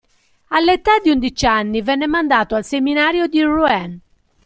All'età 0.47 0.97
di 0.97 1.11
undici 1.11 1.45
anni 1.45 1.83
venne 1.83 2.07
mandato 2.07 2.55
al 2.55 2.65
seminario 2.65 3.27
di 3.27 3.39
Rouen. 3.43 3.99